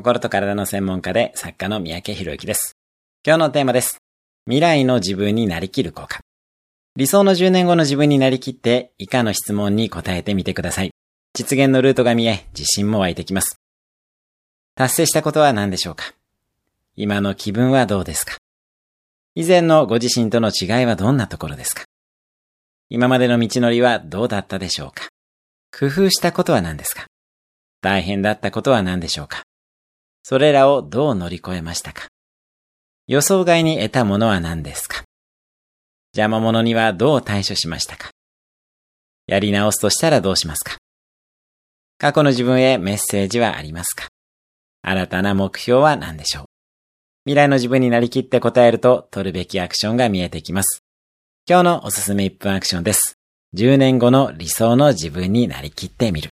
[0.00, 2.78] 心と体の専門家で作家の三宅博之です。
[3.22, 3.98] 今日のテーマです。
[4.46, 6.20] 未来の自分になりきる効果。
[6.96, 10.90] 理想の10年後の自分になりきって以下の質問に答えてみてください。
[11.34, 13.60] 実現のルートが見え、自信も湧いてきます。
[14.74, 16.14] 達成したことは何でしょうか？
[16.96, 18.38] 今の気分はどうですか？
[19.34, 21.84] 以前のご自身との違いはどんなところですか？
[22.88, 25.08] 今までの道のりはどうだったでしょうか？
[25.78, 27.04] 工夫したことは何ですか？
[27.82, 29.42] 大変だったことは何でしょうか？
[30.30, 32.06] それらをどう乗り越えましたか？
[33.08, 35.02] 予想外に得たものは何ですか？
[36.14, 38.10] 邪魔者にはどう対処しましたか？
[39.26, 40.76] やり直すとしたらどうしますか？
[41.98, 44.06] 過去の自分へメッセージはありますか？
[44.82, 46.44] 新たな目標は何でしょう？
[47.24, 50.84] 未来の自分になりきって答えると取るべきアクションが見えてきます。
[51.48, 53.16] 今日のおすすめ1分アクションです。
[53.56, 56.30] 10年後の理想の自分になりきってみる。